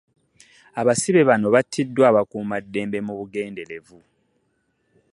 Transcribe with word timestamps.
Abasibe 0.81 1.21
bano 1.29 1.47
batiddwa 1.55 2.03
abakuumaddembe 2.11 2.97
mu 3.07 3.13
bugenderevu. 3.19 3.99